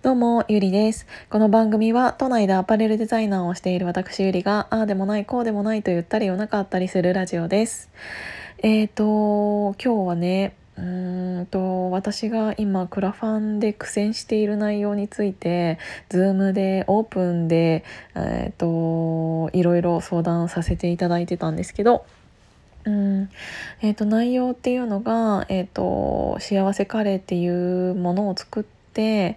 [0.00, 1.08] どうも、ゆりです。
[1.28, 7.90] この番組は都内でアパレルデザイナーをしている私ゆりが、ああでもない、こうでもないと言ったり言わなかったりするラジオです。
[8.58, 10.82] えっ、ー、と、今日はね、う
[11.42, 17.82] んと私が今クラファンで苦戦している内容について Zoom でオープンで、
[18.14, 22.06] えーと、いろいろ相談させていただいてたんですけど
[22.84, 23.28] うん
[23.82, 29.36] えーと、内容っていうのが、えーと幸せカレーっていうものを作って、え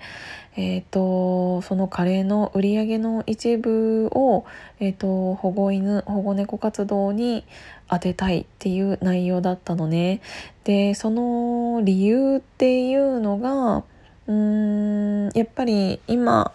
[0.79, 4.45] ーと、そのカレーの売り上げの一部を、
[4.79, 7.45] えーと、保護犬保護猫活動に
[7.89, 10.21] 当てたいっていう内容だったのね。
[10.63, 13.83] でその理由っていうのが
[14.27, 16.51] うーんやっぱり今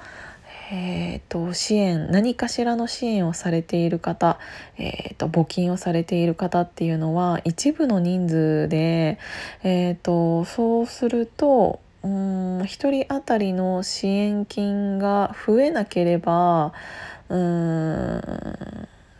[0.69, 4.41] えーと、支援何かしらの支援をされている方、
[4.79, 9.19] えーと、募金をされている方っていうのは一部の人数で、
[9.63, 16.73] えーとそうするとうん1人当たりの支援金が増えなければ
[17.29, 18.23] うん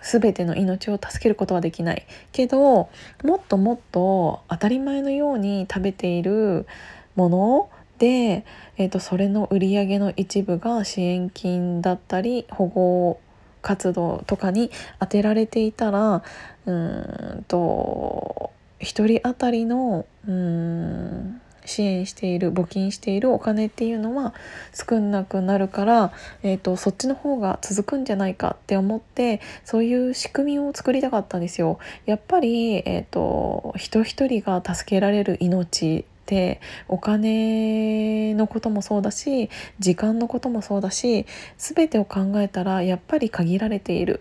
[0.01, 2.89] 全ての命を助けることはできないけど
[3.25, 6.67] もっともっと当たり前のように食べている
[7.17, 8.45] もので、
[8.77, 13.21] えーと、それの売り上げの一部が支援金だったり保護
[13.63, 16.23] 活動とかに充てられていたら
[16.67, 24.35] うんと1人当たりのうん支援している募金しているお金っていうのは
[24.73, 31.79] 少なくなるから、えーと、そっちの方が続くんじゃないかって思ってそういう仕組みを作りたかったんですよ。
[32.07, 41.25] やっぱり、えーと、人一人が助けられる命ってお金のこともそうだし時間のこともそうだし
[41.57, 44.21] 全てを考えたらやっぱり限られている。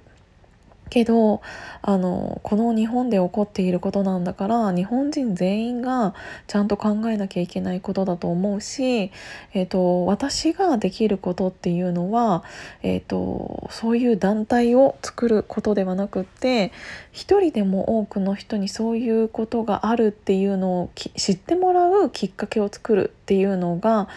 [0.89, 1.41] けど
[1.81, 6.13] あのこの日本で起こっていることなんだから日本人全員が
[6.47, 9.11] ちゃんと考えなきゃいけないことだと思うし、
[9.53, 12.43] えーと、私ができることっていうのは、
[12.83, 16.71] えーと、そういう団体を作ることではなくって
[17.11, 24.07] 一人でも多くの人にそういうことがあるっていうのを知ってもらうきっかけを作るっていうのが、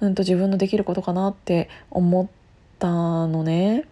[0.00, 2.37] うんと自分のできることかなって思って
[2.78, 2.88] た
[3.26, 3.84] のね。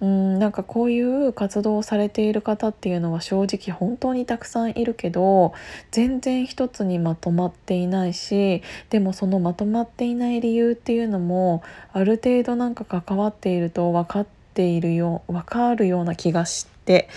[0.00, 5.52] うんなんかこういう活動をされている方っていうのは正直本当にたくさんいるけど
[5.90, 11.62] 全然一つにまとまっていないしでもそのまとまっていない理由っていうのも
[11.92, 17.08] ある程度なんか関わっていると分かっているよ分かるような気がして、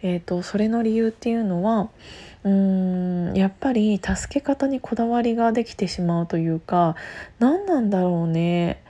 [0.00, 1.90] えーと、それの理由っていうのは
[2.44, 6.96] うーんやっぱり助け方にこだわりができてしまうというか
[7.38, 8.82] 何なんだろうね。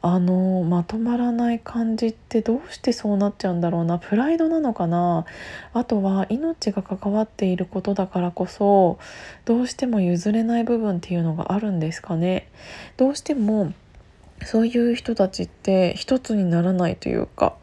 [0.00, 3.98] あのまとまらない感じってどうしてそうなっちゃうんだろうな。
[3.98, 5.24] プライドなのかな。
[5.72, 8.98] あとは命が関わっていることだからこそ
[9.44, 12.48] どうしても譲れない部分っていうのがあるんですかね。
[12.96, 13.72] どうしても
[14.44, 17.56] そういう人たちって一つにならないというか。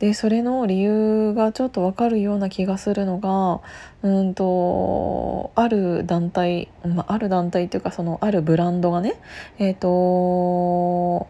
[0.00, 3.60] でそれの理由がちょっとわかるような気がするのが
[4.02, 9.20] うんとある団体、まあ、ある団体というかそのあるブランドがね
[9.58, 11.28] えっ、ー、と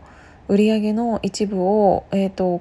[0.51, 2.61] 売り上げの一部を、えーと、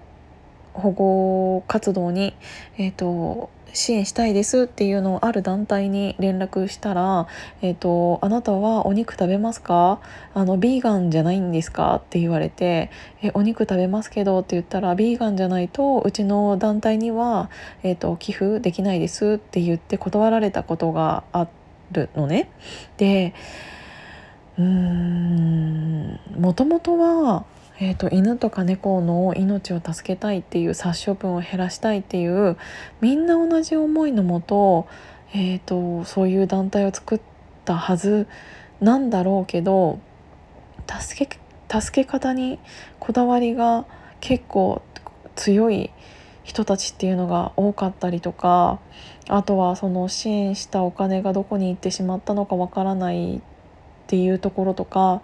[0.74, 2.36] 保護活動に、
[2.78, 7.28] えーと、支援したいですっていうのをある団体に連絡したら
[7.62, 10.00] 「えーと、あなたはお肉食べますか？
[10.34, 12.90] あのビーガンじゃないんですか?」って言われて
[13.22, 17.50] 「えお肉食べますけど」って言ったら「ビーガンじゃないとうちの団体には、
[17.84, 21.48] えーと寄付できないです」って言って断られたことがあ
[21.92, 22.50] るのね。
[22.98, 23.34] で
[24.58, 27.46] うーんもともとは
[27.82, 32.58] えーと、犬とか猫の命を助けたいっていう殺処分を減らしたいっていう
[33.00, 34.88] みんな同じ思いのもと,、
[35.34, 37.22] えーと、そういう団体を作っ
[37.64, 38.28] たはず
[38.82, 40.00] なんだろうけど
[40.88, 41.40] 助け
[41.72, 42.60] 助け方に
[43.00, 43.86] こだわりが
[44.20, 44.82] 結構
[45.36, 45.92] 強い
[46.44, 48.80] 人たちっていうのが多かったりとか
[49.28, 53.42] あとはその支援したお金がどこに行ってしまったのかわからないっ
[54.08, 55.22] ていうところとか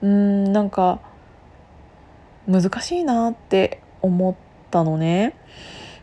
[0.00, 1.00] うんなんか
[2.50, 4.34] 難しいなって思っ
[4.70, 5.34] たのね。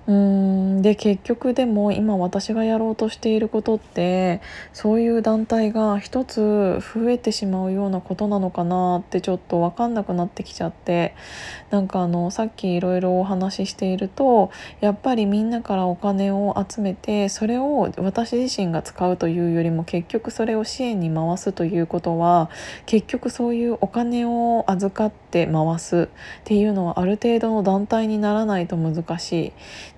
[0.08, 4.42] うんで結局でも今私がやろうとしていることって
[4.74, 11.16] そういう団体が一つ増えてしまうようなことなのかなってちょっと分かんなくなってきちゃって
[11.70, 22.50] なんかあのさっきいろいろお話ししているとやっぱりみんなからお金を集めてそれを私自身が使うというよりも結局それを支援に回すということは
[22.86, 26.10] 結局そういうお金を預かって回す
[26.42, 29.54] っていうのはある程度の団体にならないと難しい。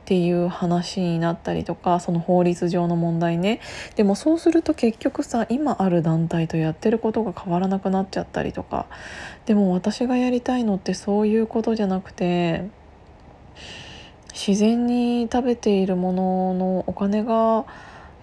[0.10, 3.60] っていう話になったりとかその法律上の問題ね。
[3.96, 8.88] でもそうすると結局さ今ある団体とやってることが変わらなくなっちゃったりとか。
[9.46, 12.70] でも私がやりたいのってそういうことじゃなくて
[14.34, 17.68] 自然に食べているもののお金が、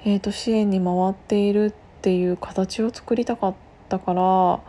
[0.04, 1.72] えーと、支援に回っているっ
[2.02, 3.54] ていう形を作りたかっ
[3.88, 4.60] たから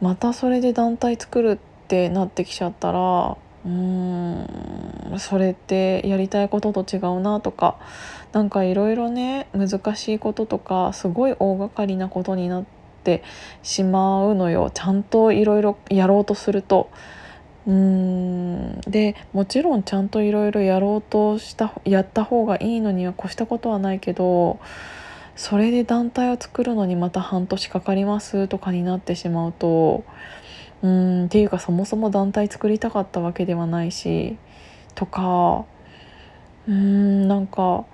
[0.00, 5.18] またそれで団体作るってなってきちゃったらうーん。
[5.18, 7.78] それってやりたいことと違うなとか
[8.32, 12.64] なんかいろいろね難しいこととかすごい大掛かりなことになっ
[13.02, 13.22] て
[13.62, 14.70] しまうのよ。
[14.72, 16.90] ちゃんといろいろやろうとすると。
[17.66, 18.80] うーん。
[18.82, 24.60] でもちろんちゃんといろいろやろうとしたやった方がいいのには越したことはないけど
[25.36, 30.04] それで団体を作るのにまた半年かかりますとかになってしまうと
[30.82, 34.38] うんっていうかそもそも団体作りたかったわけではないし
[34.94, 35.64] とか
[36.68, 37.84] うんなんか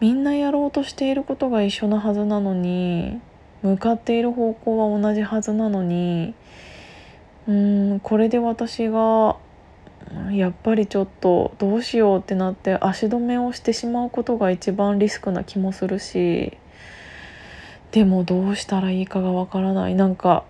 [0.00, 3.20] みんなやろうとしていることが一緒なはずなのに
[3.62, 6.34] 向かっている方向は同じはずなのに
[7.48, 9.36] うんこれで私が
[10.30, 16.58] やっぱりちょっとどうしようってなって足止めをしてしまうことが一番リスクな気もするし
[17.92, 19.94] でもどうしたらいいかがわからない。
[19.94, 20.44] なんか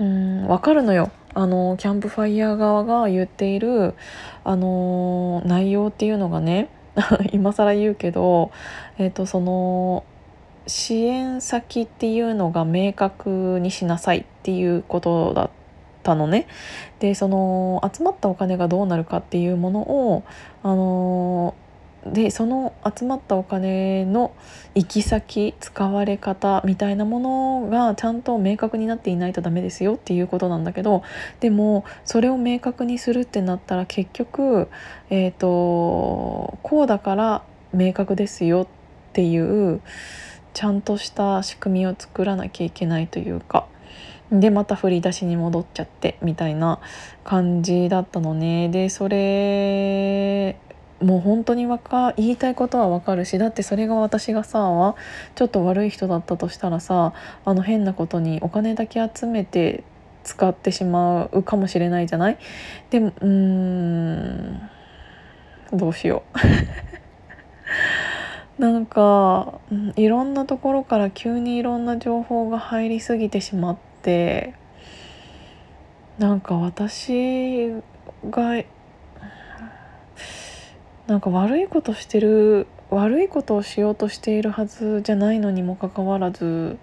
[0.00, 3.94] うん分かるのよあのキャンプファイヤー側が言っている
[4.42, 6.68] あの内容っていうのがね
[7.32, 8.50] 今更言うけど、
[8.98, 10.04] えーと、その
[10.66, 15.50] 支援先っていうのが明確にしなさいっていうことだっ
[16.02, 16.46] たのね。
[16.98, 20.22] でその集まったお金がどうなるかっていうものを
[20.62, 21.54] あの
[22.06, 24.34] でその集まったお金の
[24.74, 31.02] 行き先使われ方みたいなものがちゃんと明確になっていないとダメですよっていうことなんだけど
[31.40, 34.68] でもそれを明確にするってなったら結局、
[35.10, 37.42] えーと、こうだから
[37.74, 38.66] 明確ですよっ
[39.12, 39.82] ていう
[40.54, 43.66] ちゃんとした仕組みを作らなきゃいけないというか。
[44.32, 46.78] でまた振り出しに戻っちゃってみたいな
[47.24, 50.56] 感じだったのねでそれ
[51.00, 54.94] もう本当にわか言いたいことはわかるしだってそれが私がさ
[55.34, 57.14] ちょっと悪い人だったとしたらさ
[57.44, 59.82] あの変なことにお金だけ集めて
[60.24, 62.38] 使ってしまうかもしれないじゃない？
[62.90, 64.60] でもうん
[65.72, 66.22] どうしよ
[68.58, 68.60] う。
[68.60, 69.54] なんか
[69.96, 74.52] いろんなところから急にいろんな情報が入りすぎてしまって
[76.18, 77.72] なんか私
[78.28, 78.62] が
[81.10, 86.78] なんか悪いことしてる悪いことをしようとしているはずじゃないのにもかかわらず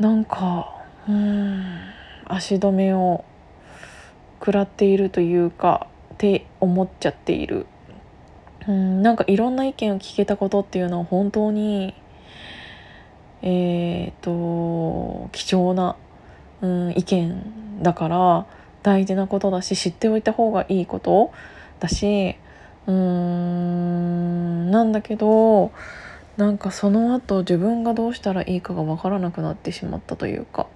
[0.00, 0.74] なんか
[1.08, 1.64] うん
[2.24, 3.24] 足止めを
[4.40, 7.66] 食らっているというかって思っちゃっている。
[8.66, 11.94] うんなんかいろんな意見を聞けたことっていうのは本当に
[13.42, 15.94] えっ、と貴重な、
[16.62, 18.46] うん、意見だから
[18.82, 21.30] 大事なことだし知っておいた方がいいこと
[21.78, 22.36] だし
[22.86, 25.72] うーんなんだけど
[26.36, 30.66] なんかその後自分がどうしたらいいかが分からなくなってしまったというか。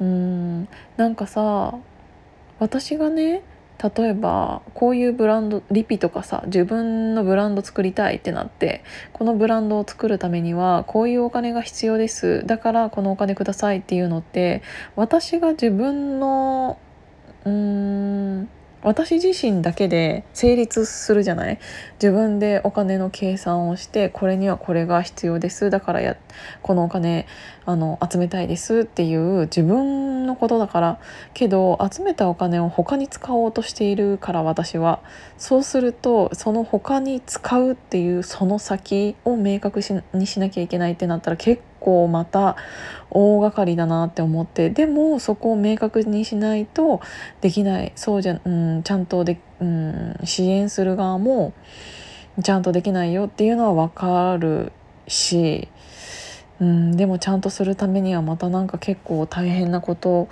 [0.00, 1.74] うーんなんかさ
[2.58, 3.42] 私がね
[3.82, 12.46] 例えばこういうブランドリピとかさ自分のブランド作りたいってなってこのブランドを作るためにはこういうお金が必要です。
[12.46, 14.62] だからこのお金くださいっていうのって
[14.96, 16.78] 私が自分の
[17.44, 17.52] うー
[18.42, 18.48] ん
[18.84, 21.58] 私自身だけで成立するじゃない？
[22.00, 25.70] 自分でお金の計算をしてこれにはこれが必要です。
[25.70, 26.16] だからや
[26.62, 27.26] このお金
[27.64, 30.98] あの集めたいですっていう自分のことだから。
[31.32, 35.00] けど集めたお金を他に使おうとしているから私は。
[35.38, 39.80] そうするとその他に使うっていうその先を明確
[40.12, 42.56] にしなきゃいけないってなったら結構また
[43.10, 44.70] 大掛かりだなって思って。
[44.70, 47.00] でもそこを明確にしないと
[47.40, 47.92] できない。
[47.94, 51.52] そうじゃ、うん、ちゃんとで、うん、支援する側も
[52.42, 54.72] ちゃんとできないよっていうのは分かる
[55.06, 55.68] し、
[56.60, 60.28] うん、でもちゃんとするためにはまたなんか結構大変なこと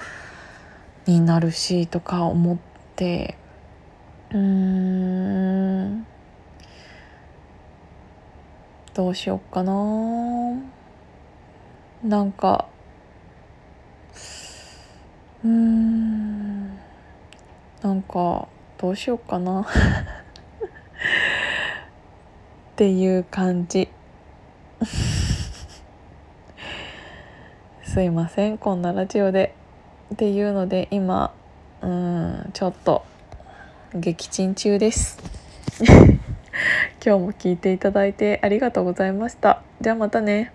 [1.06, 2.58] になるしとか思っ
[2.96, 3.36] て。
[4.32, 6.06] うん。
[8.94, 9.72] どうしよっかな。
[12.04, 12.66] なんか。
[15.44, 16.76] うん。
[17.82, 18.48] なんか
[18.78, 19.62] どうしようかな。
[19.62, 19.64] っ
[22.76, 23.88] ていう感じ。
[27.92, 29.54] すいませんこんなラジオで
[30.14, 31.30] っていうので今
[31.82, 33.04] うんちょっと
[33.94, 35.18] 撃沈中です
[37.04, 39.60] 今日も聞いていただいてありがとうございました。
[39.82, 40.52] じゃあまたね。